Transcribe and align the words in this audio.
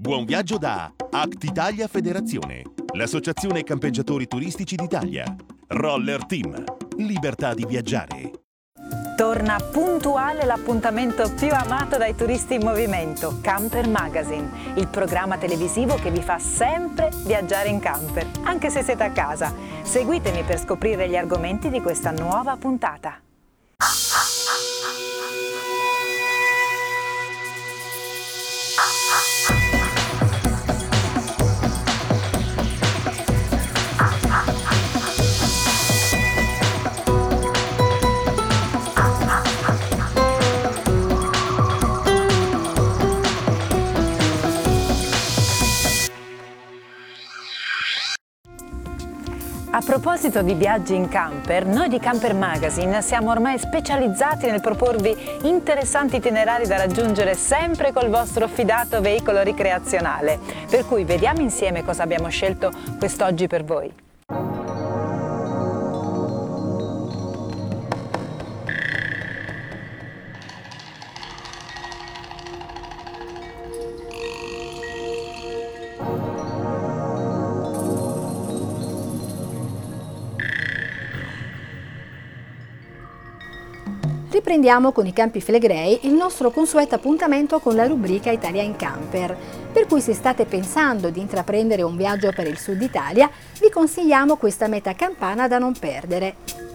Buon 0.00 0.26
viaggio 0.26 0.58
da 0.58 0.92
Act 1.10 1.42
Italia 1.42 1.88
Federazione, 1.88 2.62
l'associazione 2.92 3.64
campeggiatori 3.64 4.28
turistici 4.28 4.76
d'Italia. 4.76 5.24
Roller 5.66 6.24
Team, 6.24 6.62
libertà 6.98 7.52
di 7.52 7.66
viaggiare. 7.66 8.30
Torna 9.16 9.58
puntuale 9.58 10.44
l'appuntamento 10.44 11.34
più 11.34 11.48
amato 11.50 11.96
dai 11.96 12.14
turisti 12.14 12.54
in 12.54 12.62
movimento, 12.62 13.40
Camper 13.40 13.88
Magazine, 13.88 14.48
il 14.76 14.86
programma 14.86 15.36
televisivo 15.36 15.96
che 15.96 16.12
vi 16.12 16.22
fa 16.22 16.38
sempre 16.38 17.10
viaggiare 17.24 17.68
in 17.68 17.80
camper, 17.80 18.28
anche 18.44 18.70
se 18.70 18.84
siete 18.84 19.02
a 19.02 19.10
casa. 19.10 19.52
Seguitemi 19.82 20.44
per 20.44 20.60
scoprire 20.60 21.08
gli 21.08 21.16
argomenti 21.16 21.70
di 21.70 21.80
questa 21.80 22.12
nuova 22.12 22.56
puntata. 22.56 23.20
A 49.78 49.80
proposito 49.80 50.42
di 50.42 50.54
viaggi 50.54 50.96
in 50.96 51.08
camper, 51.08 51.64
noi 51.64 51.88
di 51.88 52.00
Camper 52.00 52.34
Magazine 52.34 53.00
siamo 53.00 53.30
ormai 53.30 53.60
specializzati 53.60 54.50
nel 54.50 54.60
proporvi 54.60 55.14
interessanti 55.42 56.16
itinerari 56.16 56.66
da 56.66 56.78
raggiungere 56.78 57.34
sempre 57.34 57.92
col 57.92 58.08
vostro 58.08 58.48
fidato 58.48 59.00
veicolo 59.00 59.40
ricreazionale. 59.40 60.40
Per 60.68 60.84
cui 60.84 61.04
vediamo 61.04 61.42
insieme 61.42 61.84
cosa 61.84 62.02
abbiamo 62.02 62.28
scelto 62.28 62.72
quest'oggi 62.98 63.46
per 63.46 63.62
voi. 63.62 64.07
Riprendiamo 84.48 84.92
con 84.92 85.04
i 85.04 85.12
Campi 85.12 85.42
Flegrei 85.42 86.06
il 86.06 86.14
nostro 86.14 86.50
consueto 86.50 86.94
appuntamento 86.94 87.58
con 87.58 87.74
la 87.74 87.86
rubrica 87.86 88.30
Italia 88.30 88.62
in 88.62 88.76
Camper. 88.76 89.36
Per 89.70 89.84
cui 89.84 90.00
se 90.00 90.14
state 90.14 90.46
pensando 90.46 91.10
di 91.10 91.20
intraprendere 91.20 91.82
un 91.82 91.98
viaggio 91.98 92.32
per 92.32 92.46
il 92.46 92.56
sud 92.56 92.80
Italia, 92.80 93.28
vi 93.60 93.68
consigliamo 93.68 94.36
questa 94.36 94.66
meta 94.66 94.94
campana 94.94 95.48
da 95.48 95.58
non 95.58 95.74
perdere. 95.78 96.67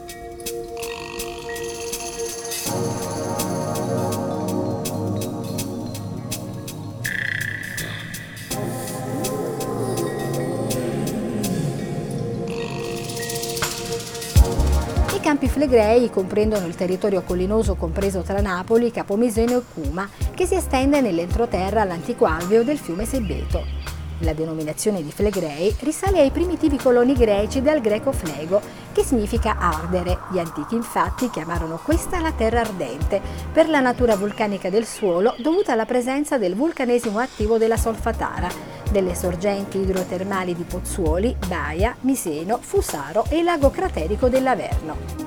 Flegrei 15.64 16.10
comprendono 16.10 16.66
il 16.66 16.76
territorio 16.76 17.22
collinoso 17.22 17.76
compreso 17.76 18.20
tra 18.20 18.42
Napoli, 18.42 18.92
Capomiseno 18.92 19.60
e 19.60 19.62
Cuma, 19.74 20.10
che 20.34 20.46
si 20.46 20.56
estende 20.56 21.00
nell'entroterra 21.00 21.84
all'antico 21.84 22.26
alveo 22.26 22.64
del 22.64 22.78
fiume 22.78 23.06
Sebbeto. 23.06 23.64
La 24.20 24.34
denominazione 24.34 25.02
di 25.02 25.10
Flegrei 25.10 25.74
risale 25.80 26.20
ai 26.20 26.32
primitivi 26.32 26.76
coloni 26.76 27.14
greci 27.14 27.62
dal 27.62 27.80
greco 27.80 28.12
flego, 28.12 28.60
che 28.92 29.06
significa 29.06 29.56
ardere. 29.58 30.18
Gli 30.34 30.38
antichi 30.38 30.76
infatti 30.76 31.30
chiamarono 31.30 31.80
questa 31.82 32.20
la 32.20 32.34
terra 32.34 32.60
ardente, 32.60 33.22
per 33.54 33.70
la 33.70 33.80
natura 33.80 34.18
vulcanica 34.18 34.70
del 34.70 34.86
suolo 34.86 35.34
dovuta 35.38 35.72
alla 35.72 35.86
presenza 35.86 36.38
del 36.38 36.56
vulcanesimo 36.56 37.20
attivo 37.20 37.58
della 37.58 37.78
Solfatara, 37.78 38.50
delle 38.92 39.16
sorgenti 39.16 39.78
idrotermali 39.78 40.54
di 40.54 40.64
Pozzuoli, 40.64 41.34
Baia, 41.48 41.96
Miseno, 42.02 42.60
Fusaro 42.60 43.24
e 43.30 43.38
il 43.38 43.46
lago 43.46 43.70
craterico 43.70 44.28
dell'Averno. 44.28 45.24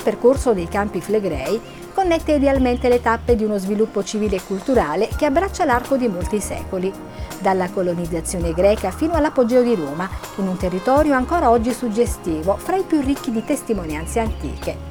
Il 0.00 0.06
percorso 0.06 0.54
dei 0.54 0.66
campi 0.66 1.02
Flegrei 1.02 1.60
connette 1.92 2.32
idealmente 2.32 2.88
le 2.88 3.02
tappe 3.02 3.36
di 3.36 3.44
uno 3.44 3.58
sviluppo 3.58 4.02
civile 4.02 4.36
e 4.36 4.42
culturale 4.42 5.10
che 5.14 5.26
abbraccia 5.26 5.66
l'arco 5.66 5.98
di 5.98 6.08
molti 6.08 6.40
secoli, 6.40 6.90
dalla 7.38 7.68
colonizzazione 7.68 8.54
greca 8.54 8.92
fino 8.92 9.12
all'apogeo 9.12 9.62
di 9.62 9.74
Roma, 9.74 10.08
in 10.36 10.48
un 10.48 10.56
territorio 10.56 11.12
ancora 11.12 11.50
oggi 11.50 11.74
suggestivo, 11.74 12.56
fra 12.56 12.76
i 12.76 12.84
più 12.84 13.02
ricchi 13.02 13.30
di 13.30 13.44
testimonianze 13.44 14.20
antiche. 14.20 14.89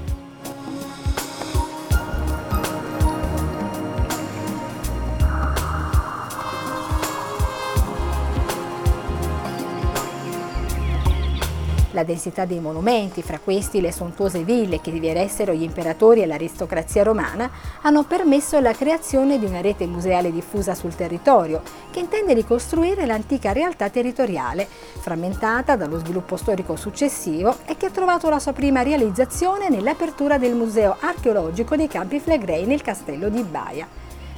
La 12.00 12.06
densità 12.06 12.46
dei 12.46 12.62
monumenti, 12.62 13.22
fra 13.22 13.40
questi 13.44 13.82
le 13.82 13.92
sontuose 13.92 14.46
ville 14.46 14.80
che 14.80 14.90
vi 14.90 15.06
eressero 15.06 15.52
gli 15.52 15.64
imperatori 15.64 16.22
e 16.22 16.26
l'aristocrazia 16.26 17.04
romana, 17.04 17.52
hanno 17.82 18.04
permesso 18.04 18.58
la 18.62 18.72
creazione 18.72 19.38
di 19.38 19.44
una 19.44 19.60
rete 19.60 19.86
museale 19.86 20.32
diffusa 20.32 20.76
sul 20.76 20.96
territorio, 20.96 21.62
che 21.92 22.00
intende 22.00 22.34
ricostruire 22.34 23.06
l'antica 23.06 23.52
realtà 23.52 23.90
territoriale, 23.90 24.66
frammentata 24.66 25.76
dallo 25.76 26.00
sviluppo 26.00 26.38
storico 26.38 26.78
successivo 26.78 27.58
e 27.66 27.76
che 27.76 27.88
ha 27.88 27.92
trovato 27.92 28.30
la 28.30 28.40
sua 28.40 28.54
prima 28.54 28.82
realizzazione 28.82 29.68
nell'apertura 29.68 30.38
del 30.38 30.56
Museo 30.56 30.96
archeologico 31.02 31.76
dei 31.76 31.90
Campi 31.90 32.22
Flegrei 32.22 32.66
nel 32.66 32.82
castello 32.82 33.28
di 33.28 33.44
Baia 33.44 33.86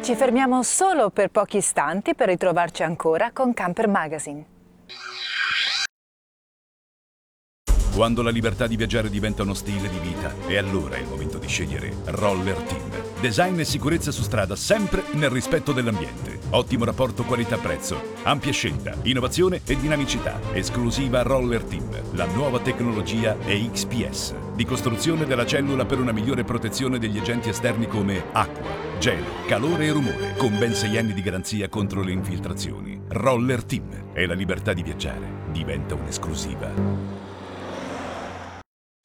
Ci 0.03 0.17
fermiamo 0.17 0.65
solo 0.65 1.11
per 1.11 1.29
pochi 1.29 1.59
istanti 1.59 2.17
per 2.17 2.27
ritrovarci 2.27 2.83
ancora 2.83 3.31
con 3.31 3.55
Camper 3.55 3.87
Magazine. 3.87 4.47
Quando 7.95 8.23
la 8.23 8.31
libertà 8.31 8.67
di 8.67 8.75
viaggiare 8.75 9.09
diventa 9.09 9.43
uno 9.43 9.55
stile 9.55 9.89
di 9.89 9.99
vita, 9.99 10.35
è 10.49 10.57
allora 10.57 10.97
il 10.97 11.07
momento 11.07 11.39
di 11.39 11.47
scegliere 11.47 11.95
Roller 12.07 12.57
Team. 12.63 13.12
Design 13.23 13.61
e 13.61 13.65
sicurezza 13.65 14.11
su 14.11 14.23
strada 14.23 14.57
sempre 14.57 15.05
nel 15.13 15.31
rispetto 15.31 15.71
dell'ambiente. 15.71 16.41
Ottimo 16.51 16.85
rapporto 16.85 17.23
qualità-prezzo, 17.23 18.15
ampia 18.25 18.51
scelta, 18.51 18.97
innovazione 19.03 19.61
e 19.65 19.79
dinamicità. 19.79 20.41
Esclusiva 20.53 21.23
Roller 21.23 21.63
Team. 21.63 21.89
La 22.15 22.27
nuova 22.27 22.59
tecnologia 22.59 23.39
è 23.39 23.57
XPS, 23.71 24.35
di 24.57 24.65
costruzione 24.65 25.25
della 25.25 25.47
cellula 25.47 25.85
per 25.85 26.01
una 26.01 26.11
migliore 26.11 26.43
protezione 26.43 26.99
degli 26.99 27.19
agenti 27.19 27.49
esterni 27.49 27.87
come 27.87 28.25
acqua, 28.33 28.71
gelo, 28.99 29.45
calore 29.47 29.87
e 29.87 29.93
rumore, 29.93 30.35
con 30.37 30.59
ben 30.59 30.75
6 30.75 30.99
anni 30.99 31.13
di 31.13 31.23
garanzia 31.23 31.69
contro 31.69 32.03
le 32.03 32.11
infiltrazioni. 32.11 33.03
Roller 33.07 33.63
Team 33.63 34.07
e 34.15 34.27
la 34.27 34.35
libertà 34.35 34.73
di 34.73 34.83
viaggiare 34.83 35.45
diventa 35.53 35.95
un'esclusiva. 35.95 37.12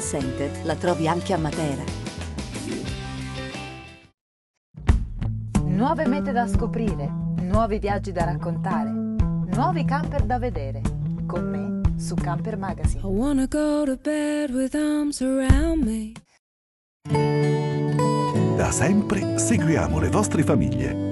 Center 0.00 0.64
la 0.64 0.76
trovi 0.76 1.08
anche 1.08 1.32
a 1.32 1.38
Matera. 1.38 1.82
Nuove 5.64 6.06
mete 6.06 6.30
da 6.30 6.46
scoprire, 6.46 7.10
nuovi 7.40 7.80
viaggi 7.80 8.12
da 8.12 8.24
raccontare, 8.24 8.90
nuovi 8.90 9.84
camper 9.84 10.22
da 10.22 10.38
vedere. 10.38 10.80
Con 11.26 11.50
me 11.50 11.98
su 11.98 12.14
Camper 12.14 12.56
Magazine. 12.56 13.00
I 13.00 13.06
wanna 13.06 13.46
go 13.46 13.84
to 13.84 13.96
bed 13.96 14.50
with 14.50 14.74
arms 14.74 15.20
around 15.20 15.82
me. 15.82 16.12
Da 18.56 18.70
sempre 18.70 19.38
seguiamo 19.38 19.98
le 19.98 20.08
vostre 20.10 20.44
famiglie. 20.44 21.11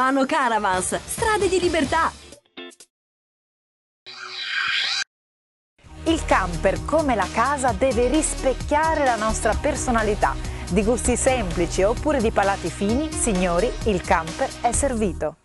Caravans, 0.25 0.99
strade 1.05 1.47
di 1.47 1.59
libertà. 1.59 2.11
Il 6.05 6.25
camper, 6.25 6.83
come 6.85 7.13
la 7.13 7.27
casa, 7.31 7.71
deve 7.71 8.07
rispecchiare 8.07 9.03
la 9.03 9.15
nostra 9.15 9.53
personalità. 9.53 10.33
Di 10.71 10.83
gusti 10.83 11.15
semplici 11.15 11.83
oppure 11.83 12.19
di 12.19 12.31
palati 12.31 12.71
fini, 12.71 13.11
signori, 13.11 13.71
il 13.85 14.01
camper 14.01 14.49
è 14.61 14.71
servito. 14.71 15.35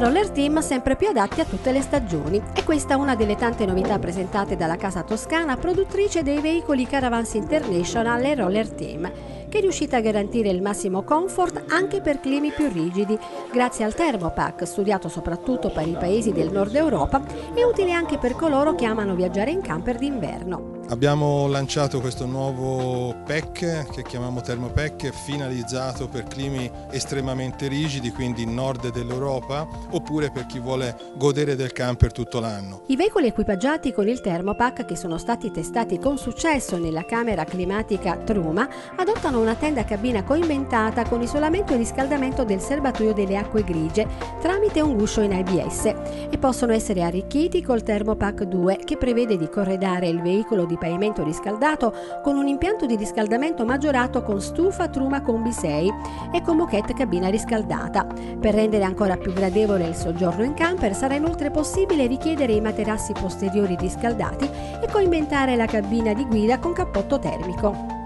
Roller 0.00 0.30
Team 0.30 0.60
sempre 0.60 0.96
più 0.96 1.08
adatti 1.08 1.42
a 1.42 1.44
tutte 1.44 1.72
le 1.72 1.82
stagioni 1.82 2.40
e 2.54 2.64
questa 2.64 2.94
è 2.94 2.96
una 2.96 3.14
delle 3.14 3.36
tante 3.36 3.66
novità 3.66 3.98
presentate 3.98 4.56
dalla 4.56 4.76
casa 4.76 5.02
toscana 5.02 5.58
produttrice 5.58 6.22
dei 6.22 6.40
veicoli 6.40 6.86
Caravans 6.86 7.34
International 7.34 8.24
e 8.24 8.34
Roller 8.34 8.70
Team 8.70 9.12
che 9.50 9.58
è 9.58 9.60
riuscita 9.60 9.98
a 9.98 10.00
garantire 10.00 10.48
il 10.48 10.62
massimo 10.62 11.02
comfort 11.02 11.64
anche 11.70 12.00
per 12.00 12.20
climi 12.20 12.50
più 12.52 12.70
rigidi, 12.72 13.18
grazie 13.52 13.84
al 13.84 13.94
Thermopack, 13.94 14.66
studiato 14.66 15.08
soprattutto 15.08 15.70
per 15.70 15.86
i 15.86 15.96
paesi 15.98 16.32
del 16.32 16.50
nord 16.50 16.74
Europa 16.76 17.20
e 17.52 17.64
utile 17.64 17.92
anche 17.92 18.16
per 18.16 18.36
coloro 18.36 18.74
che 18.76 18.86
amano 18.86 19.14
viaggiare 19.14 19.50
in 19.50 19.60
camper 19.60 19.98
d'inverno. 19.98 20.78
Abbiamo 20.88 21.46
lanciato 21.48 22.00
questo 22.00 22.26
nuovo 22.26 23.19
pack 23.30 23.92
che 23.92 24.02
chiamiamo 24.02 24.40
Thermopack 24.40 25.12
finalizzato 25.12 26.08
per 26.08 26.24
climi 26.24 26.68
estremamente 26.90 27.68
rigidi, 27.68 28.10
quindi 28.10 28.44
nord 28.44 28.90
dell'Europa, 28.90 29.68
oppure 29.90 30.32
per 30.32 30.46
chi 30.46 30.58
vuole 30.58 30.96
godere 31.14 31.54
del 31.54 31.70
camper 31.70 32.10
tutto 32.10 32.40
l'anno. 32.40 32.82
I 32.86 32.96
veicoli 32.96 33.28
equipaggiati 33.28 33.92
con 33.92 34.08
il 34.08 34.20
Thermopack 34.20 34.84
che 34.84 34.96
sono 34.96 35.16
stati 35.16 35.52
testati 35.52 36.00
con 36.00 36.18
successo 36.18 36.76
nella 36.76 37.04
camera 37.04 37.44
climatica 37.44 38.16
Truma 38.16 38.68
adottano 38.96 39.38
una 39.38 39.54
tenda 39.54 39.84
cabina 39.84 40.24
coinventata 40.24 41.04
con 41.04 41.22
isolamento 41.22 41.72
e 41.72 41.76
riscaldamento 41.76 42.42
del 42.42 42.60
serbatoio 42.60 43.12
delle 43.12 43.36
acque 43.36 43.62
grigie 43.62 44.08
tramite 44.40 44.80
un 44.80 44.96
guscio 44.96 45.20
in 45.20 45.34
ABS 45.34 45.84
e 45.84 46.36
possono 46.36 46.72
essere 46.72 47.04
arricchiti 47.04 47.62
col 47.62 47.84
Thermopack 47.84 48.42
2 48.42 48.78
che 48.78 48.96
prevede 48.96 49.36
di 49.36 49.48
corredare 49.48 50.08
il 50.08 50.20
veicolo 50.20 50.64
di 50.64 50.76
pavimento 50.76 51.22
riscaldato 51.22 51.94
con 52.24 52.36
un 52.36 52.48
impianto 52.48 52.86
di 52.86 52.96
riscaldamento 52.96 53.18
maggiorato 53.64 54.22
con 54.22 54.40
stufa 54.40 54.88
Truma 54.88 55.20
Combi 55.20 55.52
6 55.52 55.90
e 56.32 56.42
con 56.42 56.56
moquette 56.56 56.94
cabina 56.94 57.28
riscaldata. 57.28 58.04
Per 58.04 58.54
rendere 58.54 58.84
ancora 58.84 59.16
più 59.16 59.32
gradevole 59.32 59.88
il 59.88 59.94
soggiorno 59.94 60.44
in 60.44 60.54
camper 60.54 60.94
sarà 60.94 61.14
inoltre 61.14 61.50
possibile 61.50 62.06
richiedere 62.06 62.52
i 62.52 62.60
materassi 62.60 63.12
posteriori 63.12 63.76
riscaldati 63.78 64.48
e 64.82 64.88
coinventare 64.90 65.56
la 65.56 65.66
cabina 65.66 66.14
di 66.14 66.24
guida 66.24 66.58
con 66.58 66.72
cappotto 66.72 67.18
termico 67.18 67.98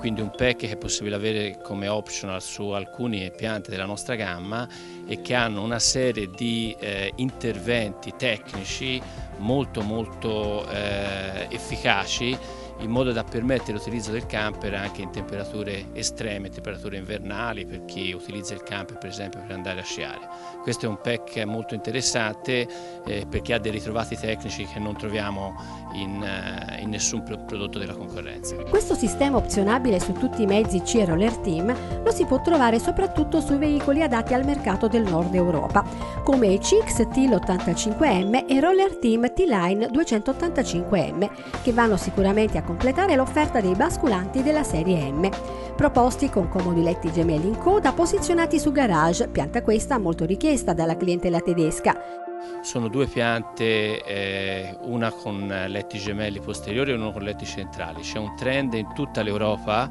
quindi 0.00 0.22
un 0.22 0.30
pack 0.30 0.56
che 0.56 0.70
è 0.70 0.76
possibile 0.78 1.14
avere 1.14 1.58
come 1.62 1.86
optional 1.86 2.40
su 2.40 2.70
alcuni 2.70 3.30
piante 3.36 3.70
della 3.70 3.84
nostra 3.84 4.14
gamma 4.14 4.66
e 5.06 5.20
che 5.20 5.34
hanno 5.34 5.62
una 5.62 5.78
serie 5.78 6.30
di 6.30 6.74
eh, 6.80 7.12
interventi 7.16 8.14
tecnici 8.16 8.98
molto 9.36 9.82
molto 9.82 10.66
eh, 10.70 11.48
efficaci 11.50 12.34
in 12.80 12.90
modo 12.90 13.12
da 13.12 13.24
permettere 13.24 13.72
l'utilizzo 13.72 14.10
del 14.10 14.26
camper 14.26 14.74
anche 14.74 15.02
in 15.02 15.10
temperature 15.10 15.86
estreme, 15.92 16.48
temperature 16.48 16.96
invernali 16.96 17.66
per 17.66 17.84
chi 17.84 18.12
utilizza 18.12 18.54
il 18.54 18.62
camper 18.62 18.98
per 18.98 19.10
esempio 19.10 19.40
per 19.40 19.52
andare 19.52 19.80
a 19.80 19.84
sciare. 19.84 20.20
Questo 20.62 20.86
è 20.86 20.88
un 20.88 21.00
pack 21.00 21.44
molto 21.44 21.74
interessante 21.74 22.66
eh, 23.04 23.26
perché 23.28 23.54
ha 23.54 23.58
dei 23.58 23.72
ritrovati 23.72 24.16
tecnici 24.16 24.64
che 24.64 24.78
non 24.78 24.96
troviamo 24.96 25.54
in, 25.92 26.22
uh, 26.22 26.80
in, 26.82 26.90
nessun 26.90 27.22
prodotto 27.22 27.78
della 27.78 27.94
concorrenza. 27.94 28.56
Questo 28.68 28.94
sistema 28.94 29.36
opzionabile 29.36 30.00
su 30.00 30.12
tutti 30.12 30.42
i 30.42 30.46
mezzi 30.46 30.80
C 30.82 31.02
Roller 31.06 31.36
Team 31.38 31.74
lo 32.02 32.10
si 32.10 32.24
può 32.24 32.40
trovare 32.40 32.78
soprattutto 32.78 33.40
sui 33.40 33.58
veicoli 33.58 34.02
adatti 34.02 34.34
al 34.34 34.44
mercato 34.44 34.88
del 34.88 35.02
nord 35.02 35.34
Europa, 35.34 35.84
come 36.24 36.48
i 36.48 36.58
CX 36.58 37.08
TL85M 37.08 38.46
e 38.46 38.60
Roller 38.60 38.96
Team 38.96 39.32
T-Line 39.32 39.86
285M, 39.86 41.30
che 41.62 41.72
vanno 41.72 41.96
sicuramente 41.96 42.58
a 42.58 42.62
completare 42.62 43.16
l'offerta 43.16 43.60
dei 43.60 43.74
basculanti 43.74 44.42
della 44.42 44.62
serie 44.62 45.10
M, 45.10 45.28
proposti 45.76 46.28
con 46.28 46.48
comodi 46.48 46.82
letti 46.82 47.10
gemelli 47.12 47.48
in 47.48 47.58
coda 47.58 47.92
posizionati 47.92 48.58
su 48.58 48.72
garage, 48.72 49.28
pianta 49.28 49.62
questa 49.62 49.98
molto 49.98 50.24
richiesta 50.24 50.72
dalla 50.72 50.96
clientela 50.96 51.40
tedesca. 51.40 52.29
Sono 52.62 52.88
due 52.88 53.06
piante, 53.06 54.02
eh, 54.04 54.76
una 54.82 55.10
con 55.10 55.46
letti 55.68 55.98
gemelli 55.98 56.40
posteriori 56.40 56.90
e 56.90 56.94
una 56.94 57.10
con 57.10 57.22
letti 57.22 57.46
centrali. 57.46 58.02
C'è 58.02 58.18
un 58.18 58.34
trend 58.36 58.74
in 58.74 58.92
tutta 58.94 59.22
l'Europa 59.22 59.88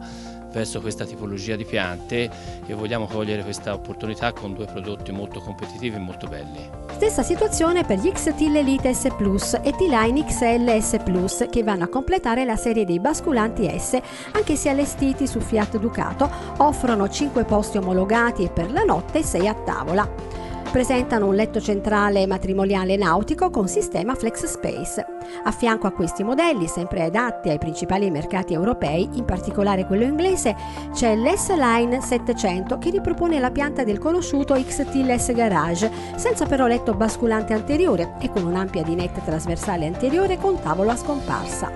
verso 0.51 0.82
questa 0.82 1.06
tipologia 1.06 1.56
di 1.56 1.65
piante 1.65 2.29
e 2.65 2.74
vogliamo 2.74 3.06
cogliere 3.06 3.44
questa 3.44 3.74
opportunità 3.74 4.34
con 4.34 4.53
due 4.53 4.65
prodotti 4.65 5.12
molto 5.12 5.39
competitivi 5.39 5.96
e 5.96 6.00
molto 6.00 6.27
belli. 6.27 6.70
Stessa 6.91 7.24
situazione 7.24 7.84
per 7.84 8.00
gli 8.00 8.12
XTIL 8.12 8.58
Elite 8.58 8.94
S 8.94 9.08
Plus 9.15 9.53
e 9.62 9.72
T-Line 9.72 10.25
XL 10.25 10.79
S 10.79 10.98
Plus 11.03 11.46
che 11.50 11.63
vanno 11.63 11.86
a 11.86 11.88
completare 11.88 12.46
la 12.46 12.56
serie 12.56 12.86
dei 12.86 13.00
basculanti 13.00 13.70
S 13.77 14.00
anche 14.32 14.56
se 14.56 14.70
allestiti 14.70 15.27
su 15.27 15.39
Fiat 15.39 15.77
Ducato 15.77 16.29
offrono 16.58 17.08
5 17.08 17.44
posti 17.46 17.77
omologati 17.77 18.44
e 18.44 18.50
per 18.50 18.72
la 18.72 18.84
notte 18.84 19.24
6 19.24 19.48
a 19.48 19.53
tavola. 19.53 20.39
Presentano 20.71 21.25
un 21.25 21.33
letto 21.33 21.59
centrale 21.59 22.27
matrimoniale 22.27 22.95
nautico 22.95 23.49
con 23.49 23.67
sistema 23.67 24.13
Flex 24.13 24.45
Space. 24.45 25.03
A 25.43 25.51
fianco 25.51 25.88
a 25.88 25.91
questi 25.91 26.23
modelli, 26.23 26.67
sempre 26.67 27.03
adatti 27.03 27.49
ai 27.49 27.57
principali 27.57 28.11
mercati 28.11 28.53
europei, 28.53 29.09
in 29.13 29.25
particolare 29.25 29.88
quello 29.88 30.03
inglese, 30.03 30.55
c'è 30.93 31.15
l'S-Line 31.15 32.01
700 32.01 32.77
che 32.77 32.91
ripropone 32.91 33.39
la 33.39 33.49
pianta 33.49 33.83
del 33.83 33.97
conosciuto 33.97 34.53
XTLS 34.53 35.33
Garage, 35.33 35.91
senza 36.15 36.45
però 36.45 36.67
letto 36.67 36.93
basculante 36.93 37.53
anteriore 37.53 38.17
e 38.21 38.29
con 38.29 38.45
un'ampia 38.45 38.83
dinette 38.83 39.23
trasversale 39.25 39.88
anteriore 39.88 40.38
con 40.38 40.61
tavolo 40.61 40.91
a 40.91 40.95
scomparsa. 40.95 41.71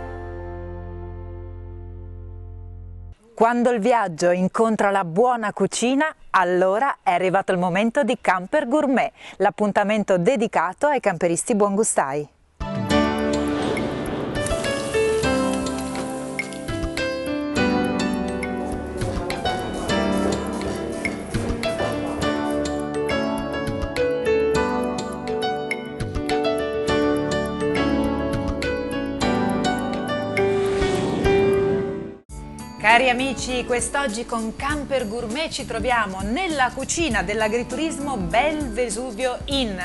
Quando 3.33 3.71
il 3.71 3.79
viaggio 3.79 4.29
incontra 4.29 4.91
la 4.91 5.03
buona 5.03 5.51
cucina, 5.51 6.05
allora 6.35 6.97
è 7.03 7.11
arrivato 7.11 7.51
il 7.51 7.57
momento 7.57 8.03
di 8.03 8.17
Camper 8.19 8.67
Gourmet, 8.67 9.11
l'appuntamento 9.37 10.17
dedicato 10.17 10.87
ai 10.87 10.99
camperisti 10.99 11.55
buongustai. 11.55 12.27
Amici, 33.13 33.63
quest'oggi 33.65 34.25
con 34.25 34.55
Camper 34.55 35.07
Gourmet 35.07 35.47
ci 35.51 35.67
troviamo 35.67 36.21
nella 36.23 36.71
cucina 36.73 37.21
dell'agriturismo 37.21 38.17
Bel 38.17 38.69
Vesuvio 38.69 39.37
Inn, 39.45 39.77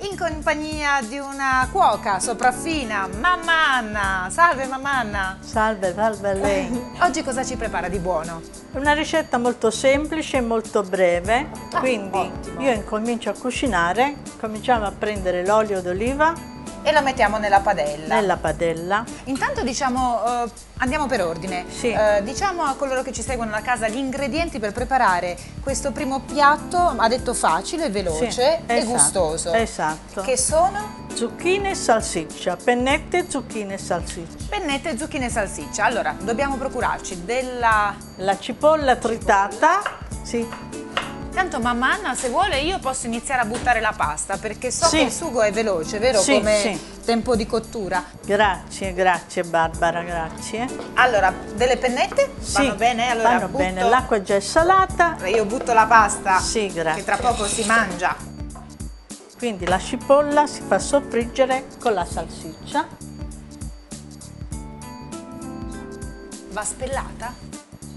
in 0.00 0.18
compagnia 0.18 1.00
di 1.00 1.16
una 1.16 1.66
cuoca 1.72 2.20
sopraffina, 2.20 3.08
Mamma 3.18 3.72
Anna. 3.76 4.28
Salve 4.30 4.66
Mamma 4.66 4.98
Anna! 4.98 5.38
Salve, 5.40 5.94
salve 5.94 6.28
a 6.28 6.34
lei. 6.34 6.84
Oggi 7.00 7.22
cosa 7.22 7.42
ci 7.42 7.56
prepara 7.56 7.88
di 7.88 7.98
buono? 7.98 8.42
Una 8.72 8.92
ricetta 8.92 9.38
molto 9.38 9.70
semplice 9.70 10.36
e 10.36 10.40
molto 10.42 10.82
breve, 10.82 11.48
Ah, 11.72 11.78
quindi 11.80 12.18
ottimo. 12.18 12.60
io 12.60 12.70
incomincio 12.72 13.30
a 13.30 13.32
cucinare, 13.32 14.16
cominciamo 14.38 14.84
a 14.84 14.92
prendere 14.92 15.44
l'olio 15.46 15.80
d'oliva 15.80 16.52
E 16.86 16.92
lo 16.92 17.00
mettiamo 17.00 17.38
nella 17.38 17.60
padella. 17.60 18.14
nella 18.14 18.36
padella. 18.36 19.04
Intanto 19.24 19.62
diciamo, 19.62 20.44
eh, 20.44 20.50
andiamo 20.78 21.06
per 21.06 21.22
ordine. 21.24 21.64
Sì. 21.70 21.90
Eh, 21.90 22.22
diciamo 22.22 22.62
a 22.62 22.74
coloro 22.74 23.00
che 23.00 23.10
ci 23.10 23.22
seguono 23.22 23.52
da 23.52 23.62
casa 23.62 23.88
gli 23.88 23.96
ingredienti 23.96 24.58
per 24.58 24.72
preparare 24.72 25.34
questo 25.62 25.92
primo 25.92 26.20
piatto, 26.20 26.76
ha 26.76 27.08
detto 27.08 27.32
facile, 27.32 27.88
veloce 27.88 28.30
Sì, 28.30 28.40
e 28.40 28.62
esatto, 28.66 28.90
gustoso. 28.92 29.52
Esatto. 29.54 30.20
Che 30.20 30.36
sono? 30.36 31.06
Zucchine 31.14 31.70
e 31.70 31.74
salsiccia, 31.74 32.56
pennette, 32.62 33.30
zucchine 33.30 33.74
e 33.74 33.78
salsiccia. 33.78 34.44
Pennette, 34.50 34.98
zucchine 34.98 35.26
e 35.26 35.30
salsiccia. 35.30 35.84
Allora, 35.84 36.14
dobbiamo 36.20 36.56
procurarci 36.56 37.24
della... 37.24 37.94
La 38.16 38.38
cipolla 38.38 38.96
tritata, 38.96 39.80
sì, 40.22 40.46
Tanto 41.34 41.58
mamma 41.58 41.90
Anna, 41.94 42.14
se 42.14 42.28
vuole 42.28 42.60
io 42.60 42.78
posso 42.78 43.06
iniziare 43.06 43.42
a 43.42 43.44
buttare 43.44 43.80
la 43.80 43.92
pasta 43.94 44.36
perché 44.36 44.70
so 44.70 44.86
Sì. 44.86 44.98
che 44.98 45.02
il 45.04 45.10
sugo 45.12 45.42
è 45.42 45.50
veloce, 45.50 45.98
vero? 45.98 46.20
Sì, 46.20 46.34
Come 46.34 46.60
sì. 46.60 46.80
tempo 47.04 47.34
di 47.34 47.44
cottura. 47.44 48.04
grazie, 48.24 48.94
grazie 48.94 49.42
Barbara, 49.42 50.02
grazie. 50.02 50.64
Allora, 50.94 51.32
delle 51.54 51.76
pennette? 51.76 52.32
Sì, 52.40 52.52
Vanno 52.62 52.74
bene? 52.76 53.10
Allora, 53.10 53.28
vanno 53.30 53.46
butto- 53.48 53.58
bene, 53.58 53.82
l'acqua 53.88 54.22
già 54.22 54.36
è 54.36 54.40
salata, 54.40 55.16
Io 55.26 55.44
butto 55.44 55.72
la 55.72 55.86
pasta 55.86 56.38
Sì, 56.38 56.68
grazie. 56.72 57.02
che 57.02 57.04
tra 57.04 57.16
poco 57.16 57.46
si 57.46 57.64
mangia. 57.64 58.14
quindi 59.36 59.66
la 59.66 59.78
cipolla 59.80 60.46
si 60.46 60.62
fa 60.66 60.78
soffriggere 60.78 61.66
con 61.80 61.92
la 61.94 62.04
salsiccia. 62.04 62.86
Va 66.52 66.62
spellata? 66.62 67.34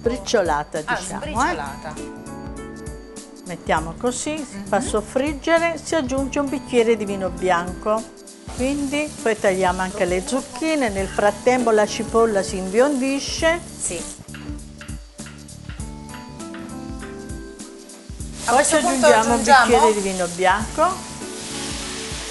Briciolata 0.01 0.79
Ah, 0.85 0.95
diciamo. 0.95 1.23
eh. 1.23 2.26
Mettiamo 3.47 3.93
così, 3.97 4.37
si 4.37 4.57
Mhm. 4.57 4.65
fa 4.67 4.81
soffriggere, 4.81 5.79
si 5.81 5.95
aggiunge 5.95 6.39
un 6.39 6.49
bicchiere 6.49 6.97
di 6.97 7.05
vino 7.05 7.29
bianco. 7.29 8.03
Quindi 8.55 9.09
poi 9.21 9.39
tagliamo 9.39 9.81
anche 9.81 10.03
le 10.03 10.21
zucchine, 10.25 10.89
nel 10.89 11.07
frattempo 11.07 11.71
la 11.71 11.85
cipolla 11.85 12.43
si 12.43 12.57
imbiondisce, 12.57 13.59
Sì. 13.79 14.01
A 18.45 18.53
poi 18.53 18.63
punto 18.63 18.75
aggiungiamo 18.77 19.23
un 19.25 19.31
aggiungiamo? 19.31 19.65
bicchiere 19.65 19.93
di 19.93 19.99
vino 19.99 20.27
bianco. 20.35 20.83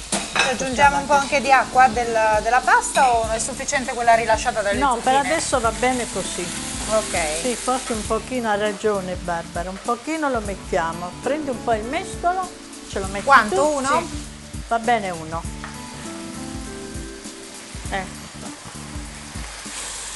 Ci 0.10 0.50
aggiungiamo 0.52 0.98
un 1.00 1.06
po' 1.08 1.14
anche 1.14 1.42
di 1.42 1.52
acqua 1.52 1.88
del- 1.88 2.40
della 2.44 2.60
pasta 2.64 3.12
o 3.16 3.30
è 3.32 3.40
sufficiente 3.40 3.94
quella 3.94 4.14
rilasciata 4.14 4.62
dalle 4.62 4.78
No, 4.80 4.96
zucchine? 4.96 5.12
per 5.22 5.25
adesso 5.25 5.60
va 5.60 5.72
bene 5.72 6.06
così. 6.12 6.46
Ok. 6.92 7.18
Sì, 7.42 7.56
forse 7.56 7.94
un 7.94 8.06
pochino 8.06 8.50
ha 8.52 8.56
ragione 8.56 9.16
Barbara, 9.16 9.70
un 9.72 9.78
pochino 9.82 10.30
lo 10.30 10.40
mettiamo. 10.42 11.10
Prendi 11.22 11.50
un 11.50 11.64
po' 11.64 11.74
il 11.74 11.84
mestolo, 11.84 12.48
ce 12.90 13.00
lo 13.00 13.08
metti 13.08 13.25
Quanto? 13.25 13.56
tu? 13.56 13.62
Uno? 13.78 14.00
Sì. 14.08 14.24
Va 14.68 14.80
bene 14.80 15.10
uno. 15.10 15.42
Eh, 17.90 18.24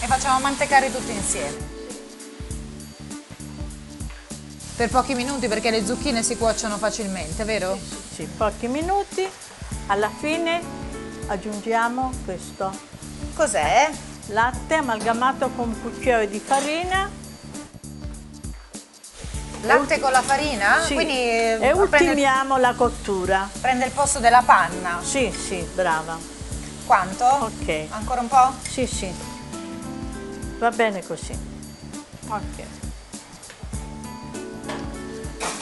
E 0.01 0.05
facciamo 0.07 0.39
mantecare 0.39 0.91
tutto 0.91 1.11
insieme. 1.11 1.68
Per 4.79 4.87
pochi 4.87 5.13
minuti 5.13 5.49
perché 5.49 5.71
le 5.71 5.85
zucchine 5.85 6.23
si 6.23 6.37
cuociono 6.37 6.77
facilmente, 6.77 7.43
vero? 7.43 7.77
sì, 8.13 8.23
pochi 8.37 8.69
minuti. 8.69 9.27
Alla 9.87 10.09
fine 10.09 10.61
aggiungiamo 11.27 12.13
questo 12.23 12.71
Cos'è? 13.35 13.91
latte 14.27 14.75
amalgamato 14.75 15.49
con 15.49 15.67
un 15.67 15.81
cucchiaio 15.81 16.29
di 16.29 16.39
farina 16.39 17.09
Latte 19.63 19.99
con 19.99 20.11
la 20.13 20.21
farina? 20.21 20.81
Sì. 20.85 20.93
Quindi 20.93 21.13
e 21.13 21.57
prende, 21.57 21.73
ultimiamo 21.73 22.55
la 22.55 22.73
cottura. 22.73 23.49
prende 23.59 23.83
il 23.83 23.91
posto 23.91 24.19
della 24.19 24.43
panna. 24.43 25.01
Sì, 25.03 25.29
sì, 25.29 25.61
brava. 25.75 26.17
Quanto? 26.85 27.25
Ok. 27.25 27.87
Ancora 27.89 28.21
un 28.21 28.29
po'? 28.29 28.53
Sì, 28.61 28.87
sì. 28.87 29.13
Va 30.57 30.69
bene 30.71 31.05
così. 31.05 31.37
Ok. 32.29 32.78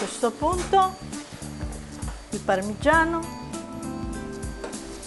Questo 0.08 0.32
punto 0.32 0.96
il 2.30 2.40
parmigiano 2.40 3.20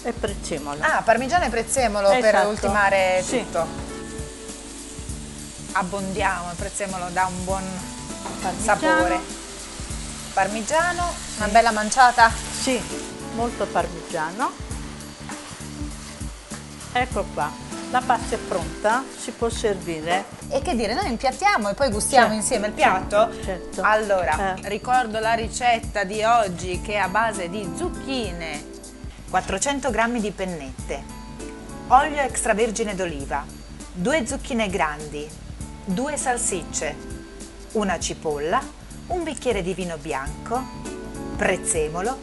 e 0.03 0.11
prezzemolo. 0.13 0.77
Ah, 0.79 1.01
parmigiano 1.01 1.43
e 1.45 1.49
prezzemolo 1.49 2.07
per 2.09 2.23
Esatto. 2.35 2.47
ultimare 2.49 3.23
Sì. 3.25 3.39
tutto. 3.39 3.65
Abbondiamo, 5.71 6.51
il 6.51 6.55
prezzemolo 6.55 7.05
dà 7.13 7.25
un 7.25 7.43
buon 7.45 7.63
Parmigiano. 8.43 8.79
sapore. 8.79 9.19
Parmigiano, 10.33 11.11
una 11.37 11.47
bella 11.47 11.71
manciata. 11.71 12.31
Sì, 12.61 12.79
molto 13.33 13.65
parmigiano. 13.65 14.51
Ecco 16.93 17.25
qua, 17.33 17.51
la 17.91 18.01
pasta 18.01 18.35
è 18.35 18.37
pronta, 18.37 19.03
si 19.17 19.31
può 19.31 19.49
servire. 19.49 20.23
E 20.49 20.61
che 20.61 20.75
dire, 20.75 20.93
noi 20.93 21.09
impiattiamo 21.09 21.69
e 21.69 21.73
poi 21.73 21.89
gustiamo 21.89 22.25
Certo, 22.27 22.39
insieme 22.39 22.67
il 22.67 22.73
piatto? 22.73 23.29
certo. 23.43 23.81
Allora, 23.83 24.55
Eh. 24.55 24.69
ricordo 24.69 25.19
la 25.19 25.33
ricetta 25.33 26.03
di 26.05 26.23
oggi 26.23 26.81
che 26.81 26.93
è 26.93 26.97
a 26.97 27.09
base 27.09 27.49
di 27.49 27.69
zucchine, 27.75 28.63
400 29.29 29.91
g 29.91 30.19
di 30.19 30.31
pennette, 30.31 31.03
olio 31.87 32.21
extravergine 32.21 32.95
d'oliva, 32.95 33.43
due 33.93 34.25
zucchine 34.25 34.69
grandi, 34.69 35.29
due 35.83 36.15
salsicce, 36.15 36.95
una 37.73 37.99
cipolla, 37.99 38.61
un 39.07 39.23
bicchiere 39.23 39.61
di 39.61 39.73
vino 39.73 39.97
bianco, 39.97 40.63
prezzemolo, 41.35 42.17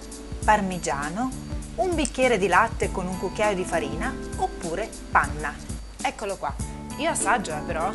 parmigiano, 0.45 1.31
un 1.79 1.95
bicchiere 1.95 2.39
di 2.39 2.49
latte 2.49 2.91
con 2.91 3.07
un 3.07 3.19
cucchiaio 3.19 3.55
di 3.55 3.65
farina 3.65 4.15
oppure 4.37 4.89
panna. 5.11 5.55
Eccolo 6.01 6.37
qua. 6.37 6.55
Io 6.99 7.11
assaggio 7.11 7.53
eh, 7.53 7.61
però. 7.61 7.93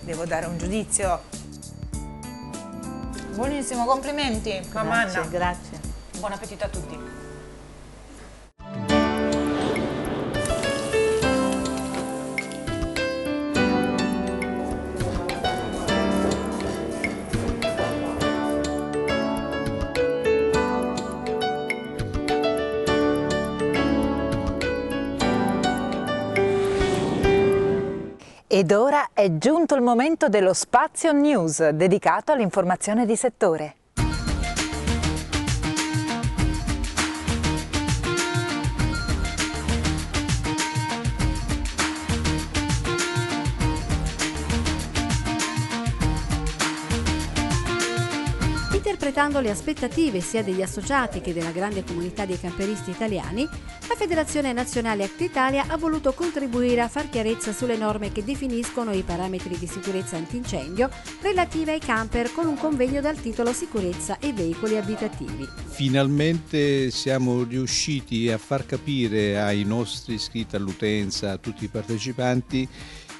Devo 0.00 0.24
dare 0.24 0.46
un 0.46 0.56
giudizio. 0.56 1.22
Buonissimo, 3.34 3.84
complimenti, 3.84 4.60
mamma 4.72 5.04
Grazie, 5.04 5.28
grazie. 5.28 5.80
Buon 6.18 6.32
appetito 6.32 6.64
a 6.64 6.68
tutti. 6.68 7.19
Ed 28.60 28.72
ora 28.72 29.08
è 29.14 29.38
giunto 29.38 29.74
il 29.74 29.80
momento 29.80 30.28
dello 30.28 30.52
Spazio 30.52 31.12
News 31.12 31.66
dedicato 31.70 32.32
all'informazione 32.32 33.06
di 33.06 33.16
settore. 33.16 33.79
Interpretando 49.20 49.40
le 49.40 49.54
aspettative 49.54 50.20
sia 50.22 50.42
degli 50.42 50.62
associati 50.62 51.20
che 51.20 51.34
della 51.34 51.50
grande 51.50 51.84
comunità 51.84 52.24
dei 52.24 52.40
camperisti 52.40 52.88
italiani, 52.88 53.46
la 53.86 53.94
Federazione 53.94 54.54
Nazionale 54.54 55.04
Act 55.04 55.20
Italia 55.20 55.66
ha 55.68 55.76
voluto 55.76 56.14
contribuire 56.14 56.80
a 56.80 56.88
far 56.88 57.10
chiarezza 57.10 57.52
sulle 57.52 57.76
norme 57.76 58.12
che 58.12 58.24
definiscono 58.24 58.92
i 58.92 59.02
parametri 59.02 59.58
di 59.58 59.66
sicurezza 59.66 60.16
antincendio 60.16 60.88
relative 61.20 61.72
ai 61.72 61.80
camper 61.80 62.32
con 62.32 62.46
un 62.46 62.56
convegno 62.56 63.02
dal 63.02 63.20
titolo 63.20 63.52
Sicurezza 63.52 64.18
e 64.20 64.32
veicoli 64.32 64.78
abitativi. 64.78 65.46
Finalmente 65.66 66.90
siamo 66.90 67.42
riusciti 67.42 68.30
a 68.30 68.38
far 68.38 68.64
capire 68.64 69.38
ai 69.38 69.64
nostri 69.64 70.14
iscritti 70.14 70.56
all'utenza, 70.56 71.32
a 71.32 71.36
tutti 71.36 71.64
i 71.64 71.68
partecipanti, 71.68 72.66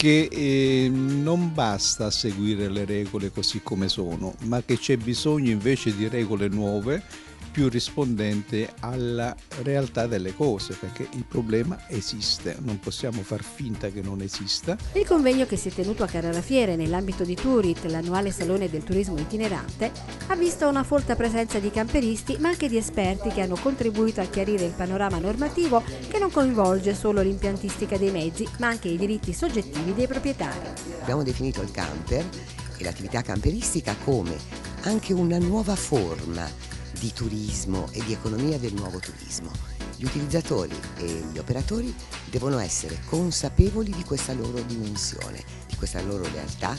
che 0.01 0.31
eh, 0.33 0.89
non 0.89 1.53
basta 1.53 2.11
seguire 2.11 2.71
le 2.71 2.87
regole 2.87 3.31
così 3.31 3.61
come 3.63 3.87
sono, 3.87 4.35
ma 4.45 4.63
che 4.63 4.79
c'è 4.79 4.97
bisogno 4.97 5.51
invece 5.51 5.95
di 5.95 6.09
regole 6.09 6.49
nuove 6.49 7.03
più 7.51 7.69
rispondenti 7.69 8.67
alla 8.81 9.35
realtà 9.63 10.07
delle 10.07 10.35
cose, 10.35 10.75
perché 10.75 11.09
il 11.13 11.25
problema 11.25 11.79
esiste, 11.89 12.57
non 12.61 12.79
possiamo 12.79 13.23
far 13.23 13.43
finta 13.43 13.89
che 13.89 14.01
non 14.03 14.21
esista. 14.21 14.77
Il 14.95 15.07
convegno 15.07 15.47
che 15.47 15.57
si 15.57 15.69
è 15.69 15.73
tenuto 15.73 16.03
a 16.03 16.07
Carrarafiere 16.07 16.77
nell'ambito 16.77 17.25
di 17.25 17.35
Turit, 17.35 17.85
l'annuale 17.87 18.31
salone 18.31 18.71
del 18.71 18.85
turismo 18.85 19.19
itinerante, 19.19 19.91
ha 20.29 20.37
visto 20.37 20.69
una 20.69 20.85
folta 20.85 21.17
presenza 21.17 21.59
di 21.59 21.71
camperisti 21.71 22.37
ma 22.39 22.49
anche 22.49 22.69
di 22.69 22.77
esperti 22.77 23.31
che 23.31 23.41
hanno 23.41 23.57
contribuito 23.57 24.21
a 24.21 24.25
chiarire 24.25 24.65
il 24.65 24.73
panorama 24.73 25.19
normativo 25.19 25.83
che 26.09 26.19
non 26.19 26.31
coinvolge 26.31 26.95
solo 26.95 27.21
l'impiantistica 27.21 27.97
dei 27.97 28.11
mezzi 28.11 28.49
ma 28.59 28.69
anche 28.69 28.89
i 28.89 28.97
diritti 28.97 29.33
soggettivi 29.33 29.95
dei 29.95 30.07
proprietari. 30.07 30.69
Abbiamo 31.01 31.23
definito 31.23 31.63
il 31.63 31.71
camper 31.71 32.25
e 32.77 32.85
l'attività 32.85 33.23
camperistica 33.23 33.95
come 34.05 34.37
anche 34.83 35.13
una 35.13 35.39
nuova 35.39 35.75
forma 35.75 36.70
di 37.01 37.13
turismo 37.15 37.89
e 37.93 38.05
di 38.05 38.13
economia 38.13 38.59
del 38.59 38.75
nuovo 38.75 38.99
turismo. 38.99 39.51
Gli 39.97 40.05
utilizzatori 40.05 40.79
e 40.99 41.25
gli 41.33 41.39
operatori 41.39 41.95
devono 42.29 42.59
essere 42.59 43.01
consapevoli 43.07 43.91
di 43.91 44.05
questa 44.05 44.35
loro 44.35 44.61
dimensione, 44.61 45.43
di 45.67 45.77
questa 45.77 46.03
loro 46.03 46.25
realtà 46.31 46.77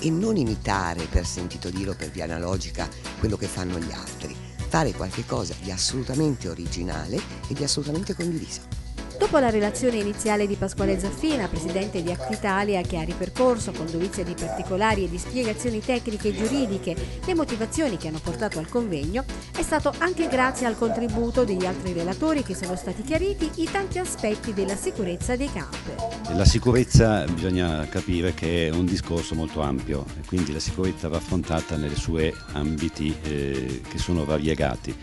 e 0.00 0.10
non 0.10 0.36
imitare 0.36 1.04
per 1.04 1.26
sentito 1.26 1.68
dire 1.68 1.90
o 1.90 1.94
per 1.94 2.10
via 2.10 2.24
analogica 2.24 2.88
quello 3.18 3.36
che 3.36 3.46
fanno 3.46 3.78
gli 3.78 3.92
altri, 3.92 4.34
fare 4.68 4.92
qualcosa 4.92 5.54
di 5.60 5.70
assolutamente 5.70 6.48
originale 6.48 7.20
e 7.46 7.54
di 7.54 7.62
assolutamente 7.62 8.14
condiviso. 8.14 8.87
Dopo 9.18 9.38
la 9.38 9.50
relazione 9.50 9.96
iniziale 9.96 10.46
di 10.46 10.54
Pasquale 10.54 10.98
Zaffina, 10.98 11.48
presidente 11.48 12.02
di 12.02 12.12
Act 12.12 12.32
Italia, 12.32 12.80
che 12.82 12.98
ha 12.98 13.02
ripercorso 13.02 13.72
con 13.72 13.90
dovizia 13.90 14.22
di 14.22 14.32
particolari 14.32 15.04
e 15.04 15.10
di 15.10 15.18
spiegazioni 15.18 15.80
tecniche 15.80 16.28
e 16.28 16.34
giuridiche 16.34 16.96
le 17.24 17.34
motivazioni 17.34 17.96
che 17.96 18.08
hanno 18.08 18.20
portato 18.22 18.60
al 18.60 18.68
convegno, 18.68 19.24
è 19.56 19.62
stato 19.62 19.92
anche 19.98 20.28
grazie 20.28 20.66
al 20.66 20.78
contributo 20.78 21.44
degli 21.44 21.66
altri 21.66 21.92
relatori 21.92 22.44
che 22.44 22.54
sono 22.54 22.76
stati 22.76 23.02
chiariti 23.02 23.50
i 23.56 23.68
tanti 23.70 23.98
aspetti 23.98 24.54
della 24.54 24.76
sicurezza 24.76 25.34
dei 25.34 25.50
camper. 25.52 26.36
La 26.36 26.44
sicurezza 26.44 27.24
bisogna 27.24 27.86
capire 27.88 28.34
che 28.34 28.68
è 28.68 28.70
un 28.70 28.84
discorso 28.84 29.34
molto 29.34 29.62
ampio 29.62 30.04
quindi 30.26 30.52
la 30.52 30.60
sicurezza 30.60 31.08
va 31.08 31.16
affrontata 31.16 31.76
nelle 31.76 31.96
sue 31.96 32.32
ambiti 32.52 33.16
eh, 33.22 33.80
che 33.88 33.98
sono 33.98 34.24
variegati. 34.24 34.94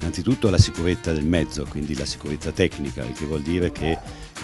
Innanzitutto 0.00 0.50
la 0.50 0.58
sicurezza 0.58 1.12
del 1.12 1.24
mezzo, 1.24 1.66
quindi 1.68 1.96
la 1.96 2.04
sicurezza 2.04 2.52
tecnica, 2.52 3.04
il 3.04 3.12
che 3.12 3.24
vuol 3.24 3.42
dire 3.42 3.72
che 3.72 3.98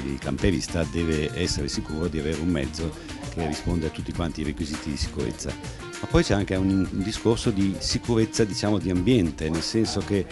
il 0.05 0.19
camperista 0.19 0.85
deve 0.85 1.31
essere 1.35 1.69
sicuro 1.69 2.09
di 2.09 2.19
avere 2.19 2.41
un 2.41 2.49
mezzo 2.49 2.91
che 3.35 3.47
risponde 3.47 3.87
a 3.87 3.91
tutti 3.91 4.13
quanti 4.13 4.41
i 4.41 4.45
requisiti 4.45 4.91
di 4.91 4.97
sicurezza. 4.97 5.53
Ma 6.01 6.07
poi 6.09 6.23
c'è 6.23 6.35
anche 6.35 6.55
un, 6.55 6.89
un 6.91 7.03
discorso 7.03 7.51
di 7.51 7.75
sicurezza 7.79 8.45
diciamo, 8.45 8.79
di 8.79 8.91
ambiente, 8.91 9.51
nel 9.51 9.63
senso 9.63 10.01
che 10.01 10.27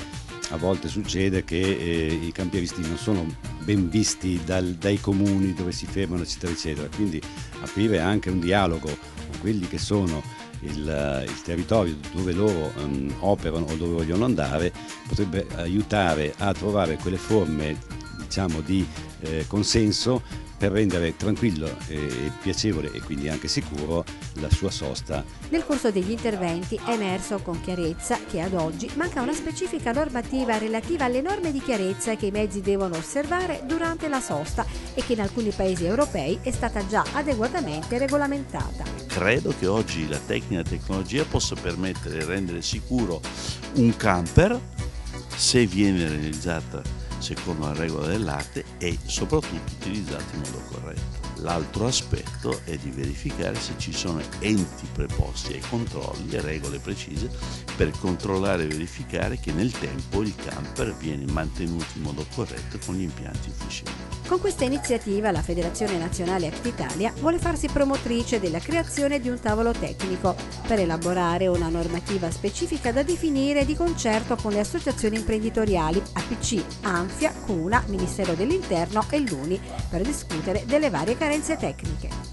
a 0.50 0.56
volte 0.56 0.88
succede 0.88 1.44
che 1.44 1.60
eh, 1.60 2.06
i 2.06 2.32
campieristi 2.32 2.80
non 2.80 2.96
sono 2.96 3.26
ben 3.60 3.90
visti 3.90 4.40
dal, 4.44 4.74
dai 4.74 4.98
comuni 4.98 5.52
dove 5.52 5.72
si 5.72 5.86
fermano, 5.86 6.22
eccetera, 6.22 6.52
eccetera. 6.52 6.88
Quindi 6.94 7.20
aprire 7.60 7.98
anche 8.00 8.30
un 8.30 8.40
dialogo 8.40 8.86
con 8.86 9.40
quelli 9.40 9.68
che 9.68 9.78
sono 9.78 10.22
il, 10.60 11.24
il 11.26 11.42
territorio 11.42 11.96
dove 12.12 12.32
loro 12.32 12.72
um, 12.76 13.14
operano 13.20 13.66
o 13.66 13.74
dove 13.74 13.94
vogliono 13.94 14.24
andare 14.24 14.72
potrebbe 15.06 15.46
aiutare 15.56 16.34
a 16.38 16.52
trovare 16.52 16.96
quelle 16.96 17.16
forme 17.16 17.76
diciamo, 18.18 18.60
di 18.60 18.86
eh, 19.20 19.44
consenso 19.46 20.22
per 20.58 20.72
rendere 20.72 21.16
tranquillo 21.16 21.70
e 21.86 22.32
piacevole 22.42 22.90
e 22.92 23.00
quindi 23.00 23.28
anche 23.28 23.46
sicuro 23.46 24.04
la 24.34 24.50
sua 24.50 24.70
sosta. 24.70 25.24
Nel 25.50 25.64
corso 25.64 25.92
degli 25.92 26.10
interventi 26.10 26.78
è 26.84 26.90
emerso 26.90 27.38
con 27.38 27.60
chiarezza 27.60 28.18
che 28.28 28.40
ad 28.40 28.54
oggi 28.54 28.90
manca 28.94 29.22
una 29.22 29.32
specifica 29.32 29.92
normativa 29.92 30.58
relativa 30.58 31.04
alle 31.04 31.22
norme 31.22 31.52
di 31.52 31.60
chiarezza 31.60 32.16
che 32.16 32.26
i 32.26 32.32
mezzi 32.32 32.60
devono 32.60 32.96
osservare 32.96 33.62
durante 33.66 34.08
la 34.08 34.20
sosta 34.20 34.66
e 34.94 35.02
che 35.06 35.12
in 35.12 35.20
alcuni 35.20 35.50
paesi 35.50 35.84
europei 35.84 36.40
è 36.42 36.50
stata 36.50 36.84
già 36.86 37.04
adeguatamente 37.12 37.96
regolamentata. 37.96 38.97
Credo 39.18 39.52
che 39.58 39.66
oggi 39.66 40.06
la 40.06 40.20
tecnica 40.24 40.60
e 40.60 40.62
la 40.62 40.68
tecnologia 40.68 41.24
possa 41.24 41.56
permettere 41.56 42.18
di 42.18 42.24
rendere 42.24 42.62
sicuro 42.62 43.20
un 43.74 43.96
camper 43.96 44.60
se 45.34 45.66
viene 45.66 46.06
realizzata 46.06 46.80
secondo 47.18 47.66
la 47.66 47.72
regola 47.72 48.06
dell'arte 48.06 48.64
e 48.78 48.96
soprattutto 49.06 49.72
utilizzata 49.72 50.22
in 50.34 50.42
modo 50.42 50.62
corretto. 50.70 51.40
L'altro 51.42 51.88
aspetto 51.88 52.60
è 52.62 52.76
di 52.76 52.90
verificare 52.90 53.56
se 53.56 53.74
ci 53.76 53.92
sono 53.92 54.22
enti 54.38 54.86
preposti 54.92 55.54
ai 55.54 55.62
controlli 55.68 56.36
e 56.36 56.40
regole 56.40 56.78
precise 56.78 57.28
per 57.78 57.92
controllare 57.96 58.64
e 58.64 58.66
verificare 58.66 59.38
che 59.38 59.52
nel 59.52 59.70
tempo 59.70 60.20
il 60.22 60.34
camper 60.34 60.96
viene 60.96 61.30
mantenuto 61.30 61.86
in 61.94 62.02
modo 62.02 62.26
corretto 62.34 62.76
con 62.84 62.96
gli 62.96 63.02
impianti 63.02 63.50
ufficiali. 63.50 63.92
Con 64.26 64.40
questa 64.40 64.64
iniziativa 64.64 65.30
la 65.30 65.42
Federazione 65.42 65.96
Nazionale 65.96 66.48
Act 66.48 66.66
Italia 66.66 67.12
vuole 67.20 67.38
farsi 67.38 67.68
promotrice 67.68 68.40
della 68.40 68.58
creazione 68.58 69.20
di 69.20 69.28
un 69.28 69.38
tavolo 69.38 69.70
tecnico 69.70 70.34
per 70.66 70.80
elaborare 70.80 71.46
una 71.46 71.68
normativa 71.68 72.28
specifica 72.32 72.90
da 72.90 73.04
definire 73.04 73.64
di 73.64 73.76
concerto 73.76 74.34
con 74.34 74.50
le 74.50 74.58
associazioni 74.58 75.16
imprenditoriali 75.16 76.02
APC, 76.14 76.60
Anfia, 76.82 77.32
CUNA, 77.32 77.84
Ministero 77.86 78.34
dell'Interno 78.34 79.04
e 79.08 79.20
l'UNI 79.20 79.60
per 79.88 80.02
discutere 80.02 80.64
delle 80.66 80.90
varie 80.90 81.16
carenze 81.16 81.56
tecniche. 81.56 82.27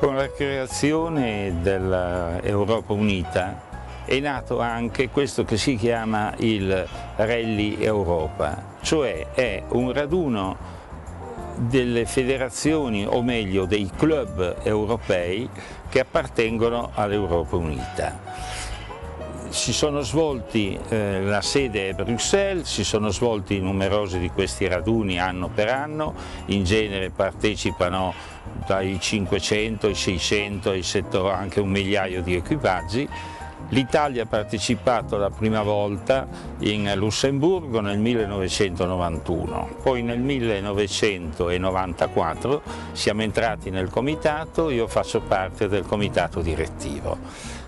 con 0.00 0.16
la 0.16 0.28
creazione 0.32 1.58
dell'Europa 1.60 2.92
Unita 2.92 3.66
è 4.08 4.18
nato 4.20 4.58
anche 4.58 5.10
questo 5.10 5.44
che 5.44 5.58
si 5.58 5.76
chiama 5.76 6.32
il 6.38 6.86
Rally 7.16 7.76
Europa, 7.78 8.76
cioè 8.80 9.26
è 9.34 9.62
un 9.68 9.92
raduno 9.92 10.56
delle 11.56 12.06
federazioni 12.06 13.04
o 13.06 13.20
meglio 13.20 13.66
dei 13.66 13.90
club 13.94 14.60
europei 14.62 15.46
che 15.90 16.00
appartengono 16.00 16.90
all'Europa 16.94 17.56
Unita. 17.56 18.18
Si 19.50 19.74
sono 19.74 20.00
svolti, 20.00 20.78
eh, 20.88 21.20
la 21.22 21.42
sede 21.42 21.90
è 21.90 21.92
Bruxelles, 21.92 22.66
si 22.66 22.84
sono 22.84 23.10
svolti 23.10 23.60
numerosi 23.60 24.18
di 24.18 24.30
questi 24.30 24.66
raduni 24.66 25.20
anno 25.20 25.48
per 25.48 25.68
anno, 25.68 26.14
in 26.46 26.64
genere 26.64 27.10
partecipano 27.10 28.14
dai 28.66 28.98
500 28.98 29.86
ai 29.86 29.94
600 29.94 30.70
ai 30.70 30.82
700, 30.82 31.30
anche 31.30 31.60
un 31.60 31.68
migliaio 31.68 32.22
di 32.22 32.34
equipaggi 32.34 33.36
L'Italia 33.70 34.22
ha 34.22 34.26
partecipato 34.26 35.18
la 35.18 35.28
prima 35.28 35.62
volta 35.62 36.26
in 36.60 36.90
Lussemburgo 36.96 37.80
nel 37.80 37.98
1991, 37.98 39.68
poi 39.82 40.02
nel 40.02 40.20
1994 40.20 42.62
siamo 42.92 43.20
entrati 43.20 43.68
nel 43.68 43.90
comitato, 43.90 44.70
io 44.70 44.86
faccio 44.86 45.20
parte 45.20 45.68
del 45.68 45.84
comitato 45.84 46.40
direttivo. 46.40 47.18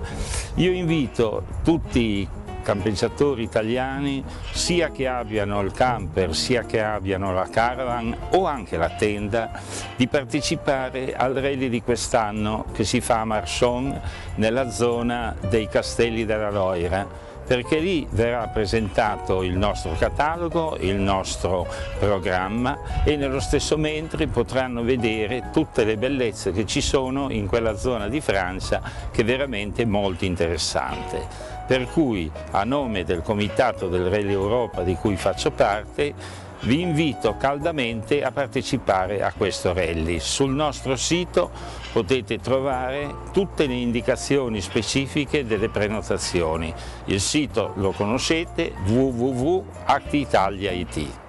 Io 0.56 0.72
invito 0.72 1.44
tutti 1.62 2.28
campeggiatori 2.66 3.44
italiani 3.44 4.24
sia 4.50 4.90
che 4.90 5.06
abbiano 5.06 5.60
il 5.60 5.70
camper 5.70 6.34
sia 6.34 6.64
che 6.64 6.82
abbiano 6.82 7.32
la 7.32 7.46
caravan 7.48 8.16
o 8.30 8.44
anche 8.44 8.76
la 8.76 8.90
tenda 8.90 9.52
di 9.94 10.08
partecipare 10.08 11.14
al 11.14 11.34
rally 11.34 11.68
di 11.68 11.80
quest'anno 11.80 12.64
che 12.72 12.82
si 12.82 13.00
fa 13.00 13.20
a 13.20 13.24
Marson 13.24 14.00
nella 14.34 14.68
zona 14.70 15.36
dei 15.48 15.68
Castelli 15.68 16.24
della 16.24 16.50
Loira 16.50 17.26
perché 17.46 17.78
lì 17.78 18.06
verrà 18.10 18.48
presentato 18.48 19.42
il 19.42 19.56
nostro 19.56 19.92
catalogo, 19.96 20.76
il 20.80 20.96
nostro 20.96 21.66
programma 21.98 23.04
e 23.04 23.16
nello 23.16 23.40
stesso 23.40 23.76
mentre 23.76 24.26
potranno 24.26 24.82
vedere 24.82 25.50
tutte 25.52 25.84
le 25.84 25.96
bellezze 25.96 26.52
che 26.52 26.66
ci 26.66 26.80
sono 26.80 27.30
in 27.30 27.46
quella 27.46 27.76
zona 27.76 28.08
di 28.08 28.20
Francia 28.20 28.82
che 29.12 29.22
è 29.22 29.24
veramente 29.24 29.84
molto 29.84 30.24
interessante 30.24 31.54
per 31.66 31.88
cui 31.88 32.30
a 32.52 32.64
nome 32.64 33.04
del 33.04 33.22
Comitato 33.22 33.88
del 33.88 34.08
Rally 34.08 34.32
Europa 34.32 34.82
di 34.82 34.94
cui 34.94 35.16
faccio 35.16 35.50
parte 35.50 36.14
vi 36.60 36.80
invito 36.80 37.36
caldamente 37.36 38.22
a 38.22 38.30
partecipare 38.30 39.22
a 39.22 39.32
questo 39.36 39.72
rally. 39.72 40.18
Sul 40.20 40.52
nostro 40.52 40.96
sito 40.96 41.50
potete 41.96 42.38
trovare 42.38 43.30
tutte 43.32 43.66
le 43.66 43.72
indicazioni 43.72 44.60
specifiche 44.60 45.46
delle 45.46 45.70
prenotazioni. 45.70 46.70
Il 47.06 47.22
sito 47.22 47.72
lo 47.76 47.92
conoscete 47.92 48.74
www.actitalia.it. 48.86 51.20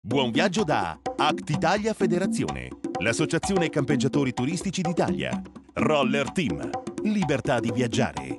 Buon 0.00 0.30
viaggio 0.30 0.62
da 0.62 0.96
Act 1.16 1.50
Italia 1.50 1.92
Federazione, 1.94 2.68
l'associazione 3.00 3.68
campeggiatori 3.68 4.32
turistici 4.32 4.82
d'Italia. 4.82 5.42
Roller 5.72 6.30
Team, 6.30 6.70
libertà 7.02 7.58
di 7.58 7.72
viaggiare. 7.72 8.36